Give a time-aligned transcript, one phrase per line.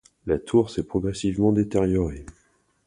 [0.25, 2.25] La tour s'est progressivement détériorée.